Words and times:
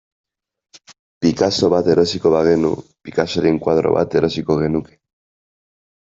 Picasso 1.25 1.67
bat 1.73 1.89
erosiko 1.95 2.31
bagenu, 2.35 2.71
Picassoren 3.09 3.59
koadro 3.67 3.91
bat 3.97 4.17
erosiko 4.23 4.57
genuke. 4.63 4.97